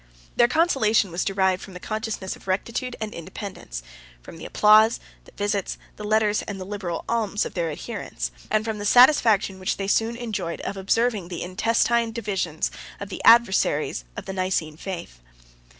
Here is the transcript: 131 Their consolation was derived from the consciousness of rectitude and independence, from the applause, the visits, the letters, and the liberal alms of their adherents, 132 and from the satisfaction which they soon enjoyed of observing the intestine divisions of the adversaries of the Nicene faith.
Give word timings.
131 0.33 0.33
Their 0.37 0.47
consolation 0.63 1.11
was 1.11 1.23
derived 1.23 1.61
from 1.61 1.75
the 1.75 1.79
consciousness 1.79 2.35
of 2.35 2.47
rectitude 2.47 2.95
and 2.99 3.13
independence, 3.13 3.83
from 4.23 4.37
the 4.37 4.45
applause, 4.45 4.99
the 5.25 5.31
visits, 5.37 5.77
the 5.95 6.03
letters, 6.03 6.41
and 6.41 6.59
the 6.59 6.65
liberal 6.65 7.05
alms 7.07 7.45
of 7.45 7.53
their 7.53 7.69
adherents, 7.69 8.31
132 8.49 8.55
and 8.55 8.65
from 8.65 8.79
the 8.79 8.83
satisfaction 8.85 9.59
which 9.59 9.77
they 9.77 9.85
soon 9.85 10.15
enjoyed 10.15 10.59
of 10.61 10.75
observing 10.75 11.27
the 11.27 11.43
intestine 11.43 12.11
divisions 12.11 12.71
of 12.99 13.09
the 13.09 13.23
adversaries 13.23 14.03
of 14.17 14.25
the 14.25 14.33
Nicene 14.33 14.75
faith. 14.75 15.19